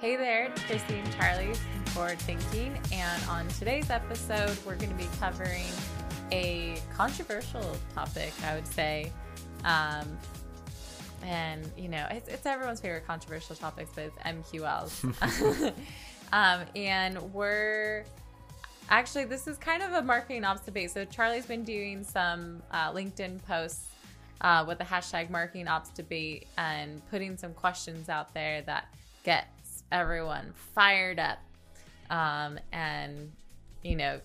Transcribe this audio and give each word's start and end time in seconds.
Hey 0.00 0.16
there, 0.16 0.50
Chrissy 0.66 0.94
and 0.94 1.12
Charlie 1.12 1.52
from 1.52 1.84
Forward 1.92 2.18
Thinking. 2.20 2.74
And 2.90 3.22
on 3.24 3.46
today's 3.48 3.90
episode, 3.90 4.56
we're 4.64 4.76
going 4.76 4.88
to 4.88 4.96
be 4.96 5.06
covering 5.20 5.66
a 6.32 6.78
controversial 6.96 7.76
topic, 7.94 8.32
I 8.42 8.54
would 8.54 8.66
say. 8.66 9.12
Um, 9.62 10.08
and, 11.22 11.70
you 11.76 11.88
know, 11.88 12.06
it's, 12.10 12.30
it's 12.30 12.46
everyone's 12.46 12.80
favorite 12.80 13.06
controversial 13.06 13.54
topics, 13.56 13.90
but 13.94 14.04
it's 14.04 14.16
MQLs. 14.20 15.74
um, 16.32 16.62
and 16.74 17.20
we're 17.34 18.06
actually, 18.88 19.26
this 19.26 19.46
is 19.46 19.58
kind 19.58 19.82
of 19.82 19.92
a 19.92 20.00
marketing 20.00 20.44
ops 20.44 20.62
debate. 20.62 20.92
So 20.92 21.04
Charlie's 21.04 21.44
been 21.44 21.62
doing 21.62 22.04
some 22.04 22.62
uh, 22.70 22.90
LinkedIn 22.94 23.44
posts 23.44 23.88
uh, 24.40 24.64
with 24.66 24.78
the 24.78 24.84
hashtag 24.84 25.28
marketing 25.28 25.68
ops 25.68 25.90
debate 25.90 26.46
and 26.56 27.06
putting 27.10 27.36
some 27.36 27.52
questions 27.52 28.08
out 28.08 28.32
there 28.32 28.62
that 28.62 28.86
gets 29.24 29.59
everyone 29.92 30.52
fired 30.74 31.18
up. 31.18 31.38
Um, 32.10 32.58
and, 32.72 33.32
you 33.82 33.96
know, 33.96 34.20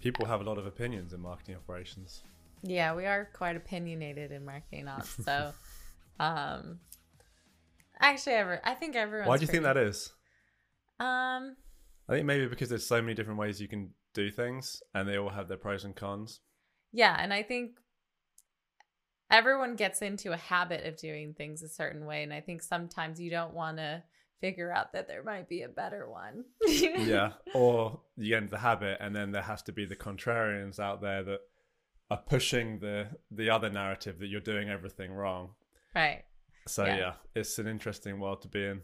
People 0.00 0.26
have 0.26 0.40
a 0.40 0.44
lot 0.44 0.58
of 0.58 0.66
opinions 0.66 1.12
in 1.12 1.20
marketing 1.20 1.56
operations. 1.56 2.22
yeah, 2.62 2.94
we 2.94 3.06
are 3.06 3.28
quite 3.32 3.56
opinionated 3.56 4.30
in 4.30 4.44
marketing 4.44 4.86
ops. 4.88 5.16
So, 5.24 5.52
um, 6.20 6.78
actually, 8.00 8.34
ever, 8.36 8.60
I 8.64 8.74
think 8.74 8.94
everyone. 8.94 9.28
Why 9.28 9.36
do 9.36 9.42
you 9.42 9.48
think 9.48 9.64
that 9.64 9.76
is? 9.76 10.12
Um, 11.00 11.56
I 12.08 12.12
think 12.14 12.26
maybe 12.26 12.46
because 12.46 12.68
there's 12.68 12.86
so 12.86 13.02
many 13.02 13.14
different 13.14 13.38
ways 13.40 13.60
you 13.60 13.68
can 13.68 13.90
do 14.14 14.30
things 14.30 14.80
and 14.94 15.08
they 15.08 15.18
all 15.18 15.28
have 15.30 15.48
their 15.48 15.56
pros 15.58 15.84
and 15.84 15.94
cons. 15.96 16.40
Yeah, 16.92 17.16
and 17.18 17.32
I 17.32 17.42
think 17.42 17.72
everyone 19.30 19.74
gets 19.74 20.02
into 20.02 20.32
a 20.32 20.36
habit 20.36 20.86
of 20.86 20.96
doing 20.96 21.34
things 21.34 21.62
a 21.62 21.68
certain 21.68 22.06
way, 22.06 22.22
and 22.22 22.32
I 22.32 22.40
think 22.40 22.62
sometimes 22.62 23.20
you 23.20 23.30
don't 23.30 23.54
want 23.54 23.78
to 23.78 24.02
figure 24.40 24.72
out 24.72 24.92
that 24.92 25.08
there 25.08 25.22
might 25.22 25.48
be 25.48 25.62
a 25.62 25.68
better 25.68 26.08
one. 26.08 26.44
yeah. 26.66 27.32
Or 27.54 28.00
you 28.16 28.30
get 28.30 28.42
into 28.42 28.50
the 28.52 28.58
habit 28.58 28.98
and 29.00 29.14
then 29.14 29.32
there 29.32 29.42
has 29.42 29.62
to 29.62 29.72
be 29.72 29.84
the 29.86 29.96
contrarians 29.96 30.78
out 30.78 31.00
there 31.00 31.22
that 31.24 31.40
are 32.10 32.22
pushing 32.28 32.78
the 32.78 33.08
the 33.30 33.50
other 33.50 33.70
narrative 33.70 34.18
that 34.20 34.28
you're 34.28 34.40
doing 34.40 34.68
everything 34.68 35.12
wrong. 35.12 35.50
Right. 35.94 36.24
So 36.68 36.84
Yeah. 36.84 36.96
yeah, 36.98 37.12
it's 37.34 37.58
an 37.58 37.66
interesting 37.66 38.20
world 38.20 38.42
to 38.42 38.48
be 38.48 38.64
in. 38.64 38.82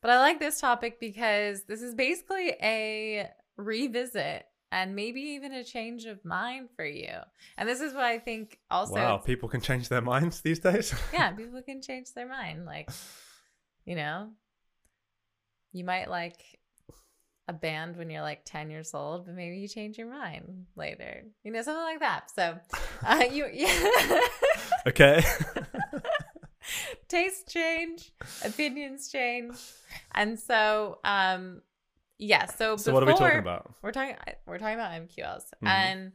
But 0.00 0.10
I 0.10 0.18
like 0.20 0.38
this 0.38 0.60
topic 0.60 1.00
because 1.00 1.64
this 1.64 1.82
is 1.82 1.94
basically 1.94 2.50
a 2.62 3.28
revisit 3.56 4.46
and 4.70 4.94
maybe 4.94 5.20
even 5.20 5.52
a 5.52 5.64
change 5.64 6.04
of 6.04 6.24
mind 6.24 6.68
for 6.76 6.84
you. 6.84 7.10
And 7.56 7.68
this 7.68 7.80
is 7.80 7.94
what 7.94 8.04
I 8.04 8.18
think 8.18 8.58
also 8.70 8.94
wow, 8.94 9.16
people 9.16 9.48
can 9.48 9.60
change 9.60 9.88
their 9.88 10.02
minds 10.02 10.40
these 10.40 10.58
days. 10.60 10.94
yeah, 11.12 11.32
people 11.32 11.62
can 11.62 11.82
change 11.82 12.12
their 12.14 12.28
mind. 12.28 12.64
Like, 12.66 12.90
you 13.84 13.96
know, 13.96 14.30
you 15.78 15.84
might 15.84 16.10
like 16.10 16.58
a 17.48 17.52
band 17.52 17.96
when 17.96 18.10
you're 18.10 18.22
like 18.22 18.44
10 18.44 18.70
years 18.70 18.92
old, 18.92 19.24
but 19.24 19.34
maybe 19.34 19.56
you 19.56 19.68
change 19.68 19.96
your 19.96 20.10
mind 20.10 20.66
later. 20.76 21.22
You 21.44 21.52
know, 21.52 21.62
something 21.62 21.82
like 21.82 22.00
that. 22.00 22.30
So, 22.34 22.58
uh, 23.06 23.24
you, 23.30 23.48
yeah. 23.52 24.20
okay. 24.86 25.24
Tastes 27.08 27.50
change, 27.50 28.12
opinions 28.44 29.10
change. 29.10 29.56
And 30.14 30.38
so, 30.38 30.98
um, 31.04 31.62
yeah. 32.18 32.46
So, 32.46 32.76
so 32.76 32.92
what 32.92 33.02
are 33.02 33.06
we 33.06 33.14
talking 33.14 33.38
about? 33.38 33.72
We're 33.80 33.92
talking 33.92 34.16
we're 34.46 34.58
talking 34.58 34.74
about 34.74 34.92
MQLs. 34.92 35.44
Mhm. 35.64 35.68
And 35.68 36.12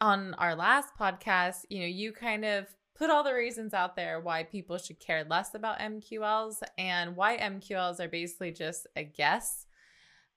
on 0.00 0.34
our 0.34 0.56
last 0.56 0.88
podcast, 0.98 1.58
you 1.68 1.80
know, 1.80 1.86
you 1.86 2.12
kind 2.12 2.44
of 2.44 2.66
put 2.94 3.10
all 3.10 3.24
the 3.24 3.34
reasons 3.34 3.74
out 3.74 3.96
there 3.96 4.20
why 4.20 4.42
people 4.44 4.78
should 4.78 4.98
care 5.00 5.24
less 5.24 5.54
about 5.54 5.78
MQLs 5.78 6.62
and 6.78 7.16
why 7.16 7.36
MQLs 7.38 8.00
are 8.00 8.08
basically 8.08 8.50
just 8.52 8.86
a 8.96 9.02
guess. 9.04 9.66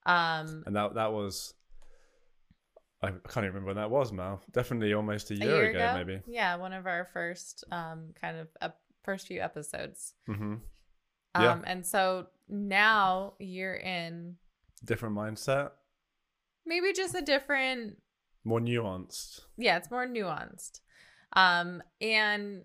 Um 0.06 0.64
And 0.66 0.76
that 0.76 0.94
that 0.96 1.12
was 1.14 1.54
I 3.02 3.10
can't 3.12 3.38
even 3.46 3.48
remember 3.50 3.68
when 3.68 3.76
that 3.76 3.92
was, 3.92 4.12
Mal. 4.12 4.42
Definitely 4.52 4.94
almost 4.94 5.30
a 5.30 5.36
a 5.36 5.38
year, 5.38 5.66
ago, 5.70 5.94
maybe. 5.94 6.22
Yeah, 6.26 6.56
one 6.56 6.74
of 6.74 6.88
our 6.88 7.06
first 7.14 7.64
um 7.72 8.14
kind 8.20 8.38
of 8.62 8.72
first 9.04 9.28
few 9.28 9.42
episodes. 9.42 10.14
hmm 10.26 10.34
Um 10.34 10.62
Yeah. 11.36 11.60
and 11.66 11.86
so 11.86 12.28
now 12.50 13.34
you're 13.40 13.76
in 13.76 14.38
Different 14.84 15.16
mindset, 15.16 15.72
maybe 16.66 16.94
just 16.94 17.16
a 17.16 17.22
different 17.22 17.98
more 18.44 18.60
nuanced. 18.60 19.42
yeah 19.58 19.78
it's 19.78 19.90
more 19.90 20.06
nuanced 20.08 20.82
um 21.34 21.82
and 22.02 22.64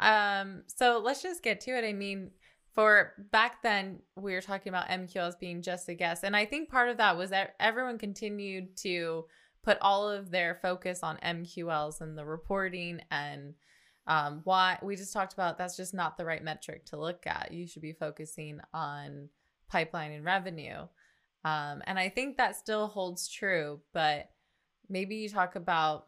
um 0.00 0.62
so 0.66 1.00
let's 1.02 1.22
just 1.22 1.42
get 1.42 1.60
to 1.62 1.70
it. 1.76 1.84
I 1.84 1.92
mean 1.92 2.30
for 2.74 3.14
back 3.32 3.62
then 3.62 4.00
we 4.16 4.34
were 4.34 4.42
talking 4.42 4.68
about 4.68 4.88
mqls 4.88 5.38
being 5.40 5.62
just 5.62 5.88
a 5.88 5.94
guess. 5.94 6.22
And 6.22 6.36
i 6.36 6.44
think 6.44 6.70
part 6.70 6.90
of 6.90 6.98
that 6.98 7.16
was 7.16 7.30
that 7.30 7.54
everyone 7.58 7.98
continued 7.98 8.76
to 8.78 9.24
put 9.64 9.78
all 9.80 10.08
of 10.08 10.30
their 10.30 10.58
focus 10.62 11.00
on 11.02 11.16
mqls 11.24 12.00
and 12.00 12.16
the 12.16 12.24
reporting 12.24 13.00
and 13.10 13.54
um 14.06 14.42
why 14.44 14.78
we 14.82 14.94
just 14.94 15.12
talked 15.12 15.32
about 15.32 15.58
that's 15.58 15.76
just 15.76 15.94
not 15.94 16.16
the 16.16 16.24
right 16.24 16.44
metric 16.44 16.84
to 16.86 16.98
look 16.98 17.26
at. 17.26 17.50
You 17.52 17.66
should 17.66 17.82
be 17.82 17.94
focusing 17.94 18.60
on 18.74 19.28
pipeline 19.68 20.12
and 20.12 20.24
revenue. 20.24 20.86
Um 21.44 21.82
and 21.86 21.98
i 21.98 22.10
think 22.10 22.36
that 22.36 22.56
still 22.56 22.88
holds 22.88 23.28
true 23.28 23.80
but 23.94 24.30
maybe 24.88 25.16
you 25.16 25.28
talk 25.30 25.56
about 25.56 26.04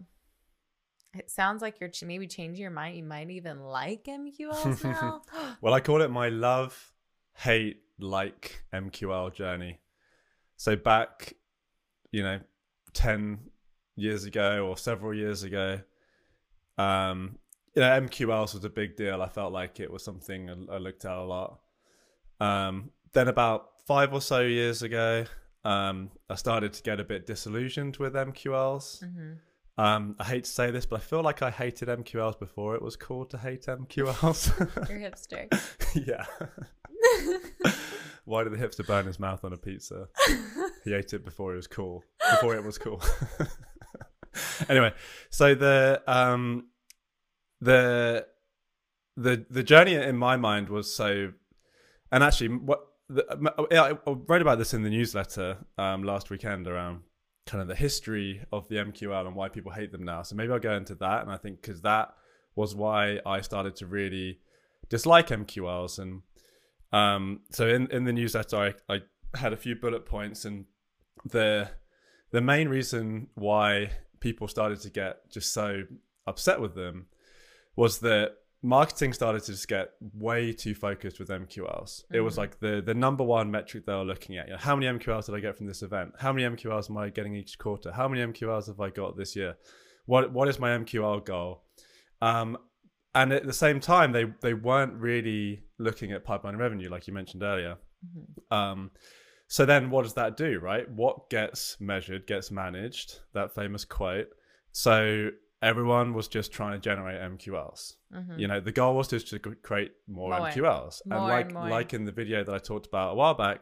it 1.14 1.30
sounds 1.30 1.62
like 1.62 1.80
you're 1.80 1.90
maybe 2.04 2.26
changing 2.26 2.60
your 2.60 2.70
mind 2.70 2.96
you 2.96 3.02
might 3.02 3.30
even 3.30 3.60
like 3.60 4.04
mqls 4.04 4.84
now 4.84 5.22
Well, 5.60 5.74
I 5.74 5.80
call 5.80 6.02
it 6.02 6.10
my 6.10 6.28
love, 6.28 6.92
hate, 7.34 7.78
like 7.98 8.62
MQL 8.72 9.34
journey. 9.34 9.80
So 10.56 10.76
back, 10.76 11.34
you 12.12 12.22
know, 12.22 12.40
10 12.92 13.40
years 13.96 14.24
ago 14.24 14.66
or 14.68 14.76
several 14.76 15.14
years 15.14 15.42
ago, 15.42 15.80
um, 16.76 17.38
you 17.74 17.82
know, 17.82 17.88
MQLs 17.88 18.54
was 18.54 18.64
a 18.64 18.70
big 18.70 18.96
deal. 18.96 19.20
I 19.22 19.28
felt 19.28 19.52
like 19.52 19.80
it 19.80 19.90
was 19.90 20.04
something 20.04 20.48
I, 20.48 20.74
I 20.74 20.78
looked 20.78 21.04
at 21.04 21.16
a 21.16 21.22
lot. 21.24 21.60
Um, 22.40 22.90
then 23.12 23.28
about 23.28 23.70
five 23.86 24.12
or 24.12 24.20
so 24.20 24.40
years 24.40 24.82
ago, 24.82 25.24
um, 25.64 26.10
I 26.30 26.36
started 26.36 26.72
to 26.74 26.82
get 26.82 27.00
a 27.00 27.04
bit 27.04 27.26
disillusioned 27.26 27.96
with 27.96 28.14
MQLs. 28.14 29.04
hmm 29.04 29.32
Um, 29.78 30.16
I 30.18 30.24
hate 30.24 30.42
to 30.44 30.50
say 30.50 30.72
this, 30.72 30.86
but 30.86 30.96
I 30.96 30.98
feel 30.98 31.22
like 31.22 31.40
I 31.40 31.50
hated 31.50 31.88
MQLs 31.88 32.36
before 32.38 32.74
it 32.74 32.82
was 32.82 32.96
cool 32.96 33.24
to 33.26 33.38
hate 33.38 33.66
MQLs. 33.66 34.88
you're 34.90 34.98
hipster 34.98 35.48
yeah. 36.06 36.26
Why 38.24 38.42
did 38.42 38.52
the 38.52 38.56
hipster 38.56 38.84
burn 38.84 39.06
his 39.06 39.20
mouth 39.20 39.44
on 39.44 39.52
a 39.52 39.56
pizza? 39.56 40.08
He 40.84 40.92
ate 40.92 41.12
it 41.12 41.24
before 41.24 41.52
it 41.52 41.56
was 41.56 41.68
cool. 41.68 42.02
Before 42.28 42.56
it 42.56 42.64
was 42.64 42.76
cool. 42.76 43.00
anyway, 44.68 44.92
so 45.30 45.54
the 45.54 46.02
um 46.08 46.66
the 47.60 48.26
the 49.16 49.46
the 49.48 49.62
journey 49.62 49.94
in 49.94 50.16
my 50.16 50.36
mind 50.36 50.68
was 50.68 50.92
so 50.94 51.32
and 52.10 52.24
actually 52.24 52.48
what 52.48 52.80
the, 53.08 53.24
I 53.72 54.10
wrote 54.10 54.42
about 54.42 54.58
this 54.58 54.74
in 54.74 54.82
the 54.82 54.90
newsletter 54.90 55.58
um, 55.78 56.02
last 56.02 56.30
weekend 56.30 56.66
around 56.66 57.00
kind 57.48 57.62
of 57.62 57.68
the 57.68 57.74
history 57.74 58.42
of 58.52 58.68
the 58.68 58.76
MQL 58.76 59.26
and 59.26 59.34
why 59.34 59.48
people 59.48 59.72
hate 59.72 59.90
them 59.90 60.04
now. 60.04 60.22
So 60.22 60.36
maybe 60.36 60.52
I'll 60.52 60.58
go 60.58 60.76
into 60.76 60.94
that, 60.96 61.22
and 61.22 61.32
I 61.32 61.38
think 61.38 61.62
because 61.62 61.80
that 61.80 62.14
was 62.54 62.76
why 62.76 63.20
I 63.24 63.40
started 63.40 63.74
to 63.76 63.86
really 63.86 64.40
dislike 64.90 65.28
MQLs. 65.28 65.98
And 65.98 66.22
um, 66.92 67.40
so 67.50 67.66
in 67.66 67.90
in 67.90 68.04
the 68.04 68.12
newsletter, 68.12 68.74
I, 68.88 68.94
I 68.94 69.00
had 69.34 69.54
a 69.54 69.56
few 69.56 69.74
bullet 69.74 70.04
points, 70.04 70.44
and 70.44 70.66
the 71.24 71.70
the 72.30 72.42
main 72.42 72.68
reason 72.68 73.28
why 73.34 73.92
people 74.20 74.46
started 74.46 74.80
to 74.82 74.90
get 74.90 75.30
just 75.30 75.54
so 75.54 75.84
upset 76.26 76.60
with 76.60 76.74
them 76.74 77.06
was 77.76 78.00
that 78.00 78.32
marketing 78.62 79.12
started 79.12 79.42
to 79.44 79.52
just 79.52 79.68
get 79.68 79.90
way 80.14 80.52
too 80.52 80.74
focused 80.74 81.18
with 81.20 81.28
MQLs. 81.30 82.04
It 82.12 82.20
was 82.20 82.34
Mhm. 82.34 82.38
like 82.38 82.58
the 82.60 82.82
the 82.84 82.94
number 82.94 83.22
one 83.24 83.50
metric 83.50 83.86
they 83.86 83.94
were 83.94 84.04
looking 84.04 84.36
at. 84.36 84.46
You 84.46 84.52
know, 84.54 84.58
how 84.58 84.74
many 84.74 84.86
MQLs 84.86 85.26
did 85.26 85.34
I 85.34 85.40
get 85.40 85.56
from 85.56 85.66
this 85.66 85.82
event? 85.82 86.14
How 86.18 86.32
many 86.32 86.44
MQLs 86.44 86.90
am 86.90 86.96
I 86.96 87.10
getting 87.10 87.34
each 87.34 87.58
quarter? 87.58 87.92
How 87.92 88.08
many 88.08 88.20
MQLs 88.22 88.66
have 88.66 88.80
I 88.80 88.90
got 88.90 89.16
this 89.16 89.36
year? 89.36 89.56
What 90.06 90.32
what 90.32 90.48
is 90.48 90.58
my 90.58 90.70
MQL 90.70 91.20
goal? 91.24 91.62
Um, 92.20 92.58
and 93.14 93.32
at 93.32 93.44
the 93.46 93.52
same 93.52 93.78
time, 93.80 94.12
they 94.12 94.24
they 94.40 94.54
weren't 94.54 94.94
really 94.94 95.62
looking 95.78 96.12
at 96.12 96.24
pipeline 96.24 96.56
revenue 96.56 96.88
like 96.90 97.06
you 97.06 97.14
mentioned 97.14 97.42
earlier. 97.42 97.76
Mhm. 98.04 98.56
Um, 98.56 98.90
so 99.46 99.64
then 99.64 99.90
what 99.90 100.02
does 100.02 100.14
that 100.14 100.36
do, 100.36 100.58
right? 100.58 100.88
What 100.90 101.30
gets 101.30 101.80
measured 101.80 102.26
gets 102.26 102.50
managed, 102.50 103.20
that 103.34 103.54
famous 103.54 103.84
quote. 103.84 104.28
So 104.72 105.30
everyone 105.60 106.14
was 106.14 106.28
just 106.28 106.52
trying 106.52 106.72
to 106.72 106.78
generate 106.78 107.20
MQLs. 107.20 107.96
Mhm. 108.14 108.38
You 108.38 108.46
know, 108.48 108.60
the 108.60 108.72
goal 108.72 108.94
was 108.96 109.08
just 109.08 109.28
to 109.28 109.38
create 109.38 109.92
more, 110.06 110.30
More. 110.30 110.48
MQLs. 110.48 111.02
More 111.06 111.18
and 111.18 111.24
and 111.24 111.24
like 111.28 111.52
more. 111.52 111.68
like 111.68 111.94
in 111.94 112.04
the 112.04 112.12
video 112.12 112.44
that 112.44 112.54
I 112.54 112.58
talked 112.58 112.86
about 112.86 113.12
a 113.12 113.14
while 113.14 113.34
back, 113.34 113.60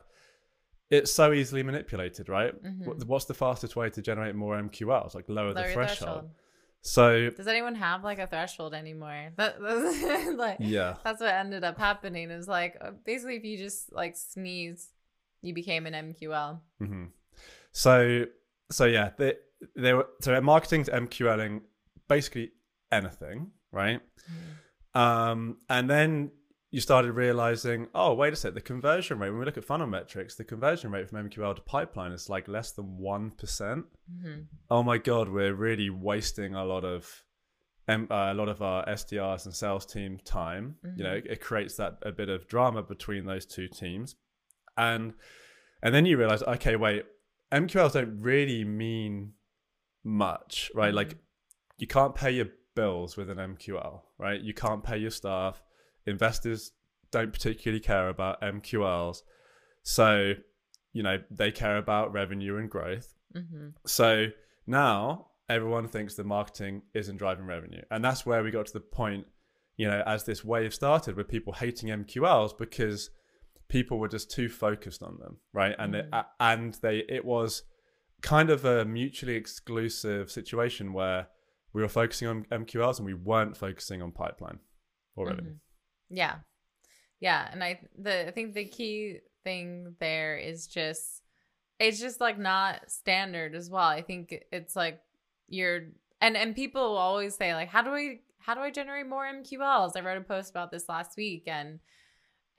it's 0.90 1.12
so 1.12 1.32
easily 1.32 1.62
manipulated, 1.62 2.28
right? 2.28 2.54
Mhm. 2.62 3.04
What's 3.06 3.24
the 3.24 3.34
fastest 3.34 3.76
way 3.76 3.90
to 3.90 4.02
generate 4.02 4.34
more 4.34 4.56
MQLs? 4.56 5.14
Like 5.14 5.28
lower, 5.28 5.46
Lower 5.46 5.54
the 5.54 5.62
your 5.62 5.72
threshold. 5.72 6.30
So 6.82 7.30
Does 7.30 7.48
anyone 7.48 7.74
have 7.74 8.04
like 8.04 8.18
a 8.20 8.26
threshold 8.28 8.72
anymore? 8.74 9.32
That, 9.36 9.56
that's 9.60 10.28
like 10.36 10.58
yeah, 10.60 10.96
that's 11.02 11.20
what 11.20 11.32
ended 11.34 11.64
up 11.64 11.78
happening. 11.78 12.30
Is 12.30 12.46
like 12.46 12.76
uh, 12.80 12.92
basically 13.04 13.36
if 13.36 13.44
you 13.44 13.56
just 13.56 13.92
like 13.92 14.16
sneeze, 14.16 14.92
you 15.42 15.54
became 15.54 15.86
an 15.86 15.94
MQL. 15.94 16.60
hmm 16.78 17.04
So 17.72 18.26
so 18.70 18.84
yeah, 18.84 19.10
they 19.18 19.34
they 19.74 19.94
were 19.94 20.06
so 20.20 20.38
marketing 20.40 20.84
to 20.84 20.92
MQLing 20.92 21.62
basically 22.08 22.52
anything, 22.92 23.50
right? 23.72 24.00
Um, 24.94 25.58
and 25.68 25.88
then 25.90 26.30
you 26.70 26.80
started 26.80 27.12
realizing, 27.12 27.88
oh, 27.94 28.14
wait 28.14 28.32
a 28.32 28.36
sec, 28.36 28.54
the 28.54 28.60
conversion 28.60 29.18
rate, 29.18 29.30
when 29.30 29.38
we 29.38 29.44
look 29.44 29.56
at 29.56 29.64
funnel 29.64 29.86
metrics, 29.86 30.34
the 30.34 30.44
conversion 30.44 30.90
rate 30.90 31.08
from 31.08 31.28
MQL 31.28 31.54
to 31.56 31.62
pipeline 31.62 32.12
is 32.12 32.28
like 32.28 32.48
less 32.48 32.72
than 32.72 32.98
1%. 33.00 33.30
Mm-hmm. 33.38 34.40
Oh 34.70 34.82
my 34.82 34.98
God, 34.98 35.28
we're 35.28 35.54
really 35.54 35.90
wasting 35.90 36.54
a 36.54 36.64
lot 36.64 36.84
of. 36.84 37.22
Um, 37.88 38.08
uh, 38.10 38.32
a 38.32 38.34
lot 38.34 38.48
of 38.48 38.62
our 38.62 38.84
SDRs 38.86 39.44
and 39.44 39.54
sales 39.54 39.86
team 39.86 40.18
time, 40.24 40.74
you 40.96 41.04
know, 41.04 41.12
it, 41.12 41.26
it 41.30 41.40
creates 41.40 41.76
that 41.76 41.98
a 42.02 42.10
bit 42.10 42.28
of 42.28 42.48
drama 42.48 42.82
between 42.82 43.26
those 43.26 43.46
two 43.46 43.68
teams, 43.68 44.16
and 44.76 45.14
and 45.84 45.94
then 45.94 46.04
you 46.04 46.18
realize, 46.18 46.42
okay, 46.42 46.74
wait, 46.74 47.04
MQLs 47.52 47.92
don't 47.92 48.20
really 48.20 48.64
mean 48.64 49.34
much, 50.02 50.68
right? 50.74 50.92
Mhm. 50.92 50.96
Like 50.96 51.16
you 51.78 51.86
can't 51.86 52.14
pay 52.14 52.30
your 52.30 52.48
bills 52.74 53.16
with 53.16 53.30
an 53.30 53.38
MQL, 53.38 54.02
right? 54.18 54.40
You 54.40 54.54
can't 54.54 54.82
pay 54.82 54.98
your 54.98 55.10
staff. 55.10 55.62
Investors 56.06 56.72
don't 57.10 57.32
particularly 57.32 57.80
care 57.80 58.08
about 58.08 58.40
MQLs. 58.42 59.22
So, 59.82 60.34
you 60.92 61.02
know, 61.02 61.18
they 61.30 61.50
care 61.50 61.78
about 61.78 62.12
revenue 62.12 62.56
and 62.56 62.70
growth. 62.70 63.14
Mm-hmm. 63.34 63.68
So 63.86 64.28
now 64.66 65.28
everyone 65.48 65.88
thinks 65.88 66.14
the 66.14 66.24
marketing 66.24 66.82
isn't 66.94 67.16
driving 67.16 67.46
revenue. 67.46 67.82
And 67.90 68.04
that's 68.04 68.26
where 68.26 68.42
we 68.42 68.50
got 68.50 68.66
to 68.66 68.72
the 68.72 68.80
point, 68.80 69.26
you 69.76 69.88
know, 69.88 70.02
as 70.06 70.24
this 70.24 70.44
wave 70.44 70.74
started 70.74 71.16
with 71.16 71.28
people 71.28 71.52
hating 71.52 71.88
MQLs 71.88 72.56
because 72.56 73.10
people 73.68 73.98
were 73.98 74.08
just 74.08 74.30
too 74.30 74.48
focused 74.48 75.02
on 75.02 75.18
them, 75.18 75.38
right? 75.52 75.74
And 75.78 75.94
it, 75.94 76.08
and 76.40 76.74
they 76.82 77.04
it 77.08 77.24
was 77.24 77.62
kind 78.22 78.50
of 78.50 78.64
a 78.64 78.84
mutually 78.84 79.34
exclusive 79.34 80.30
situation 80.30 80.92
where 80.92 81.28
we 81.72 81.82
were 81.82 81.88
focusing 81.88 82.28
on 82.28 82.44
MQLs 82.44 82.98
and 82.98 83.06
we 83.06 83.14
weren't 83.14 83.56
focusing 83.56 84.02
on 84.02 84.12
pipeline 84.12 84.60
revenue. 85.16 85.52
Mhm. 85.52 85.58
Yeah. 86.10 86.36
Yeah. 87.20 87.48
And 87.50 87.62
I 87.64 87.80
the 87.98 88.28
I 88.28 88.30
think 88.30 88.54
the 88.54 88.64
key 88.66 89.18
thing 89.44 89.94
there 90.00 90.36
is 90.36 90.66
just 90.66 91.22
it's 91.78 92.00
just 92.00 92.20
like 92.20 92.38
not 92.38 92.90
standard 92.90 93.54
as 93.54 93.68
well. 93.70 93.86
I 93.88 94.02
think 94.02 94.34
it's 94.52 94.74
like 94.76 95.00
you're 95.48 95.88
and 96.20 96.36
and 96.36 96.54
people 96.54 96.82
always 96.96 97.34
say 97.36 97.54
like 97.54 97.68
how 97.68 97.82
do 97.82 97.90
I 97.90 98.20
how 98.38 98.54
do 98.54 98.60
I 98.60 98.70
generate 98.70 99.06
more 99.06 99.24
MQLs? 99.26 99.92
I 99.96 100.00
wrote 100.00 100.18
a 100.18 100.22
post 100.22 100.50
about 100.50 100.70
this 100.70 100.88
last 100.88 101.16
week 101.16 101.44
and 101.46 101.80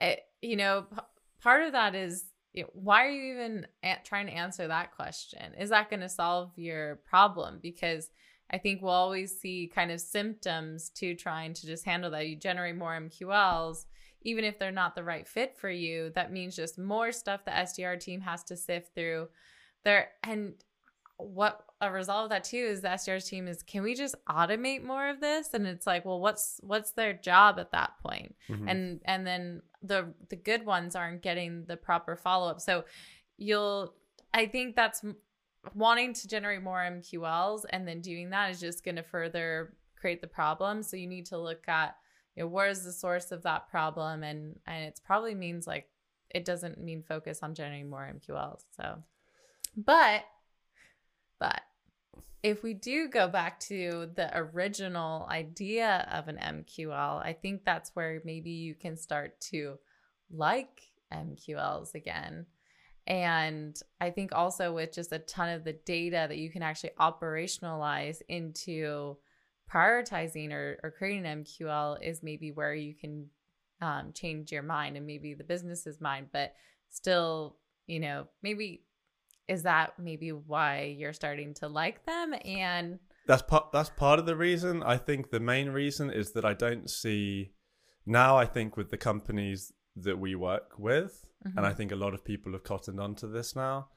it 0.00 0.20
you 0.42 0.56
know 0.56 0.82
p- 0.82 1.00
part 1.42 1.62
of 1.64 1.72
that 1.72 1.94
is 1.94 2.24
you 2.52 2.62
know, 2.64 2.70
why 2.72 3.04
are 3.06 3.10
you 3.10 3.32
even 3.34 3.66
a- 3.82 3.98
trying 4.04 4.26
to 4.26 4.32
answer 4.32 4.66
that 4.68 4.94
question? 4.96 5.54
Is 5.58 5.70
that 5.70 5.90
going 5.90 6.00
to 6.00 6.08
solve 6.08 6.50
your 6.56 6.96
problem? 7.08 7.58
Because 7.62 8.10
I 8.50 8.58
think 8.58 8.82
we'll 8.82 8.92
always 8.92 9.38
see 9.38 9.70
kind 9.74 9.90
of 9.90 10.00
symptoms 10.00 10.88
to 10.96 11.14
trying 11.14 11.52
to 11.54 11.66
just 11.66 11.84
handle 11.84 12.10
that. 12.12 12.28
You 12.28 12.36
generate 12.36 12.76
more 12.76 12.92
MQLs, 12.98 13.84
even 14.22 14.44
if 14.44 14.58
they're 14.58 14.72
not 14.72 14.94
the 14.94 15.04
right 15.04 15.26
fit 15.26 15.56
for 15.56 15.70
you. 15.70 16.10
That 16.14 16.32
means 16.32 16.56
just 16.56 16.78
more 16.78 17.12
stuff 17.12 17.44
the 17.44 17.50
SDR 17.50 18.00
team 18.00 18.20
has 18.22 18.42
to 18.44 18.56
sift 18.56 18.94
through. 18.94 19.28
There 19.84 20.08
and 20.22 20.54
what 21.18 21.64
a 21.80 21.90
result 21.90 22.24
of 22.24 22.30
that 22.30 22.44
too 22.44 22.56
is 22.56 22.80
the 22.80 22.88
SDR 22.88 23.24
team 23.26 23.48
is 23.48 23.62
can 23.62 23.82
we 23.82 23.94
just 23.94 24.14
automate 24.28 24.84
more 24.84 25.08
of 25.08 25.20
this? 25.20 25.52
And 25.52 25.66
it's 25.66 25.86
like, 25.86 26.04
well, 26.04 26.20
what's 26.20 26.60
what's 26.62 26.92
their 26.92 27.12
job 27.12 27.58
at 27.58 27.72
that 27.72 27.92
point? 28.02 28.34
Mhm. 28.48 28.70
and 28.70 29.00
and 29.04 29.26
then 29.26 29.62
the 29.82 30.14
the 30.28 30.36
good 30.36 30.64
ones 30.64 30.96
aren't 30.96 31.22
getting 31.22 31.64
the 31.66 31.76
proper 31.76 32.16
follow 32.16 32.50
up. 32.50 32.60
So 32.60 32.84
you'll 33.36 33.94
I 34.34 34.46
think 34.46 34.76
that's 34.76 35.02
wanting 35.74 36.12
to 36.14 36.28
generate 36.28 36.62
more 36.62 36.78
MQLs 36.78 37.64
and 37.70 37.86
then 37.86 38.00
doing 38.00 38.30
that 38.30 38.50
is 38.50 38.60
just 38.60 38.84
going 38.84 38.96
to 38.96 39.02
further 39.02 39.74
create 39.96 40.20
the 40.20 40.26
problem. 40.26 40.82
So 40.82 40.96
you 40.96 41.06
need 41.06 41.26
to 41.26 41.38
look 41.38 41.68
at 41.68 41.96
you 42.36 42.44
know 42.44 42.48
where 42.48 42.68
is 42.68 42.84
the 42.84 42.92
source 42.92 43.32
of 43.32 43.42
that 43.42 43.68
problem 43.68 44.22
and 44.22 44.58
and 44.66 44.84
it's 44.84 45.00
probably 45.00 45.34
means 45.34 45.66
like 45.66 45.88
it 46.30 46.44
doesn't 46.44 46.78
mean 46.78 47.02
focus 47.02 47.40
on 47.42 47.54
generating 47.54 47.90
more 47.90 48.08
MQLs. 48.12 48.64
So 48.76 49.02
but 49.76 50.24
but 51.38 51.62
if 52.42 52.62
we 52.62 52.74
do 52.74 53.08
go 53.08 53.28
back 53.28 53.58
to 53.60 54.10
the 54.14 54.30
original 54.36 55.26
idea 55.28 56.08
of 56.12 56.28
an 56.28 56.36
MQL, 56.36 57.20
I 57.20 57.32
think 57.32 57.64
that's 57.64 57.90
where 57.94 58.22
maybe 58.24 58.50
you 58.50 58.74
can 58.74 58.96
start 58.96 59.40
to 59.52 59.78
like 60.30 60.82
MQLs 61.12 61.94
again. 61.94 62.46
And 63.08 63.80
I 64.00 64.10
think 64.10 64.32
also 64.32 64.72
with 64.72 64.92
just 64.92 65.12
a 65.12 65.18
ton 65.18 65.48
of 65.48 65.64
the 65.64 65.72
data 65.72 66.26
that 66.28 66.36
you 66.36 66.50
can 66.50 66.62
actually 66.62 66.90
operationalize 67.00 68.20
into 68.28 69.16
prioritizing 69.72 70.52
or, 70.52 70.78
or 70.82 70.90
creating 70.90 71.26
an 71.26 71.44
MQL 71.44 72.02
is 72.02 72.22
maybe 72.22 72.52
where 72.52 72.74
you 72.74 72.94
can 72.94 73.26
um, 73.80 74.12
change 74.12 74.52
your 74.52 74.62
mind 74.62 74.96
and 74.96 75.06
maybe 75.06 75.32
the 75.32 75.44
business's 75.44 76.00
mind, 76.00 76.28
but 76.32 76.54
still, 76.90 77.56
you 77.86 77.98
know, 77.98 78.26
maybe 78.42 78.84
is 79.48 79.62
that 79.62 79.98
maybe 79.98 80.30
why 80.30 80.94
you're 80.98 81.14
starting 81.14 81.54
to 81.54 81.68
like 81.68 82.04
them? 82.04 82.34
And 82.44 82.98
that's 83.26 83.40
part 83.40 83.72
that's 83.72 83.90
part 83.90 84.18
of 84.18 84.26
the 84.26 84.36
reason. 84.36 84.82
I 84.82 84.98
think 84.98 85.30
the 85.30 85.40
main 85.40 85.70
reason 85.70 86.10
is 86.10 86.32
that 86.32 86.44
i 86.44 86.54
don't 86.54 86.88
see 86.90 87.52
now 88.06 88.36
i 88.36 88.46
think 88.46 88.76
with 88.76 88.90
the 88.90 88.96
companies 88.96 89.72
that 90.04 90.18
we 90.18 90.34
work 90.34 90.72
with 90.78 91.24
and 91.56 91.64
i 91.66 91.72
think 91.72 91.92
a 91.92 91.96
lot 91.96 92.14
of 92.14 92.24
people 92.24 92.52
have 92.52 92.64
cottoned 92.64 93.00
onto 93.00 93.30
this 93.30 93.54
now. 93.56 93.88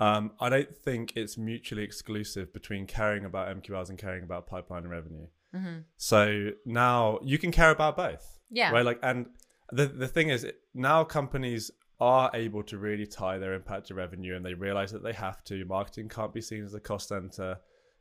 Um, 0.00 0.32
i 0.40 0.48
don't 0.48 0.74
think 0.74 1.12
it's 1.16 1.36
mutually 1.36 1.82
exclusive 1.82 2.52
between 2.52 2.86
caring 2.86 3.24
about 3.24 3.48
mqls 3.56 3.88
and 3.90 3.98
caring 3.98 4.24
about 4.24 4.46
pipeline 4.46 4.82
and 4.82 4.90
revenue. 4.90 5.26
Mhm. 5.54 5.84
so 5.96 6.50
now 6.64 7.18
you 7.22 7.38
can 7.38 7.50
care 7.50 7.70
about 7.70 7.96
both 7.96 8.38
yeah. 8.50 8.70
right? 8.70 8.84
Like 8.84 8.98
and 9.02 9.26
the 9.70 9.86
the 9.86 10.08
thing 10.08 10.30
is 10.30 10.46
now 10.74 11.04
companies 11.04 11.70
are 12.00 12.30
able 12.34 12.62
to 12.62 12.78
really 12.78 13.06
tie 13.06 13.38
their 13.38 13.54
impact 13.54 13.88
to 13.88 13.94
revenue 13.94 14.36
and 14.36 14.44
they 14.44 14.54
realize 14.54 14.92
that 14.92 15.02
they 15.02 15.12
have 15.12 15.42
to. 15.44 15.64
Marketing 15.64 16.08
can't 16.08 16.32
be 16.32 16.40
seen 16.40 16.64
as 16.64 16.74
a 16.74 16.80
cost 16.80 17.08
center. 17.08 17.58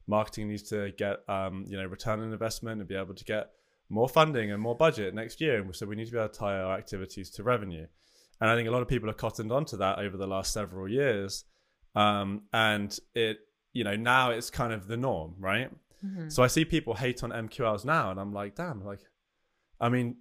Marketing 0.07 0.47
needs 0.47 0.63
to 0.69 0.91
get 0.97 1.17
um, 1.27 1.65
you 1.67 1.77
know 1.77 1.85
return 1.85 2.19
on 2.19 2.31
investment 2.31 2.79
and 2.79 2.87
be 2.87 2.95
able 2.95 3.15
to 3.15 3.25
get 3.25 3.51
more 3.89 4.09
funding 4.09 4.51
and 4.51 4.61
more 4.61 4.75
budget 4.75 5.13
next 5.13 5.39
year 5.41 5.59
and 5.61 5.75
so 5.75 5.85
we 5.85 5.95
need 5.95 6.05
to 6.05 6.11
be 6.11 6.17
able 6.17 6.27
to 6.29 6.37
tie 6.39 6.59
our 6.59 6.77
activities 6.77 7.29
to 7.29 7.43
revenue 7.43 7.85
and 8.41 8.49
i 8.49 8.55
think 8.55 8.67
a 8.67 8.71
lot 8.71 8.81
of 8.81 8.87
people 8.87 9.07
have 9.09 9.17
cottoned 9.17 9.51
onto 9.51 9.77
that 9.77 9.97
over 9.99 10.17
the 10.17 10.27
last 10.27 10.51
several 10.53 10.87
years 10.89 11.45
um, 11.95 12.41
and 12.53 12.99
it 13.15 13.37
you 13.73 13.83
know 13.83 13.95
now 13.95 14.29
it's 14.31 14.49
kind 14.49 14.73
of 14.73 14.87
the 14.87 14.97
norm 14.97 15.35
right 15.39 15.71
Mhm. 16.05 16.31
so 16.31 16.43
I 16.43 16.47
see 16.47 16.63
people 16.63 16.93
hate 16.93 17.23
on 17.23 17.31
MQLs 17.31 17.83
now, 17.83 18.11
and 18.11 18.19
I'm 18.19 18.31
like, 18.31 18.53
damn, 18.53 18.85
like, 18.85 18.99
I 19.81 19.89
mean, 19.89 20.17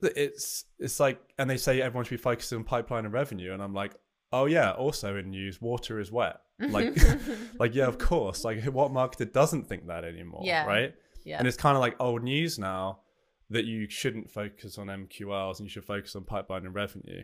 it's 0.00 0.64
it's 0.78 0.98
like, 1.00 1.20
and 1.38 1.48
they 1.48 1.56
say 1.58 1.80
everyone 1.82 2.04
should 2.04 2.10
be 2.18 2.22
focused 2.22 2.52
on 2.54 2.64
pipeline 2.64 3.04
and 3.04 3.12
revenue, 3.12 3.52
and 3.52 3.62
I'm 3.62 3.74
like, 3.74 3.94
oh 4.32 4.46
yeah, 4.46 4.72
also 4.72 5.16
in 5.16 5.30
news, 5.30 5.60
water 5.60 6.00
is 6.00 6.10
wet. 6.10 6.36
Like, 6.58 6.96
like 7.58 7.74
yeah, 7.74 7.86
of 7.86 7.98
course. 7.98 8.44
Like, 8.44 8.64
what 8.64 8.92
marketer 8.92 9.30
doesn't 9.30 9.68
think 9.68 9.86
that 9.88 10.04
anymore? 10.04 10.40
Yeah. 10.44 10.64
right. 10.66 10.94
Yeah 11.24 11.38
And 11.38 11.48
it's 11.48 11.56
kind 11.56 11.76
of 11.76 11.80
like 11.80 11.96
old 12.00 12.22
news 12.22 12.58
now 12.58 13.00
that 13.50 13.64
you 13.64 13.88
shouldn't 13.88 14.30
focus 14.30 14.78
on 14.78 14.86
MQLs 14.86 15.58
and 15.58 15.66
you 15.66 15.70
should 15.70 15.84
focus 15.84 16.16
on 16.16 16.24
pipeline 16.24 16.64
and 16.66 16.74
revenue. 16.74 17.22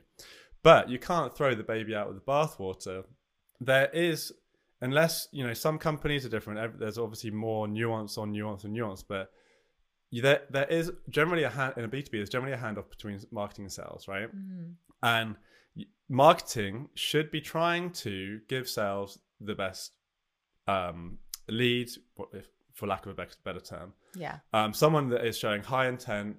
But 0.62 0.88
you 0.90 0.98
can't 0.98 1.34
throw 1.34 1.54
the 1.54 1.62
baby 1.62 1.94
out 1.94 2.08
with 2.08 2.16
the 2.16 2.22
bathwater. 2.32 3.04
There 3.60 3.88
is, 3.92 4.32
unless, 4.82 5.28
you 5.32 5.44
know, 5.46 5.54
some 5.54 5.78
companies 5.78 6.26
are 6.26 6.28
different. 6.28 6.78
There's 6.78 6.98
obviously 6.98 7.30
more 7.30 7.66
nuance 7.68 8.18
on 8.18 8.32
nuance 8.32 8.64
and 8.64 8.72
nuance, 8.74 9.02
but 9.02 9.30
you, 10.10 10.20
there, 10.22 10.42
there 10.50 10.66
is 10.66 10.92
generally 11.08 11.44
a 11.44 11.50
hand 11.50 11.74
in 11.78 11.84
a 11.84 11.88
B2B, 11.88 12.10
there's 12.12 12.28
generally 12.28 12.52
a 12.54 12.58
handoff 12.58 12.90
between 12.90 13.18
marketing 13.30 13.64
and 13.64 13.72
sales, 13.72 14.06
right? 14.08 14.28
Mhm. 14.34 14.74
And 15.02 15.36
marketing 16.08 16.88
should 16.94 17.30
be 17.30 17.40
trying 17.40 17.90
to 17.92 18.40
give 18.48 18.68
sales 18.68 19.18
the 19.40 19.54
best 19.54 19.92
um, 20.66 21.18
leads, 21.48 21.98
what 22.16 22.28
if- 22.34 22.46
for 22.80 22.86
lack 22.86 23.04
of 23.06 23.12
a 23.18 23.26
better 23.44 23.60
term, 23.60 23.92
yeah 24.14 24.36
um, 24.52 24.72
someone 24.72 25.08
that 25.10 25.22
is 25.24 25.36
showing 25.38 25.62
high 25.62 25.86
intent, 25.94 26.36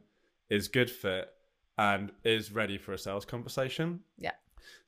is 0.50 0.67
good 0.67 0.89
fit, 0.89 1.25
and 1.77 2.12
is 2.24 2.51
ready 2.51 2.77
for 2.77 2.91
a 2.93 2.98
sales 2.98 3.25
conversation. 3.25 4.01
Yeah. 4.17 4.31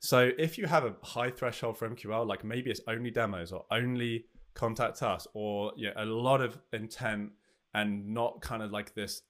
So 0.00 0.18
if 0.46 0.58
you 0.58 0.66
have 0.66 0.84
a 0.84 0.94
high 1.02 1.30
threshold 1.30 1.78
for 1.78 1.88
MQL, 1.88 2.26
like 2.26 2.42
maybe 2.44 2.70
it's 2.70 2.80
only 2.88 3.10
demos 3.10 3.52
or 3.52 3.64
only 3.70 4.26
contact 4.54 5.02
us, 5.02 5.26
or 5.32 5.72
yeah, 5.76 5.92
a 5.96 6.04
lot 6.04 6.40
of 6.40 6.58
intent 6.72 7.30
and 7.72 7.88
not 8.08 8.40
kind 8.40 8.62
of 8.62 8.70
like 8.70 8.94
this, 8.94 9.22